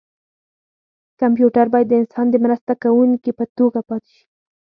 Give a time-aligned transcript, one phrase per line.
[1.19, 4.23] کمپیوټر باید د انسان د مرسته کوونکي په توګه پاتې شي.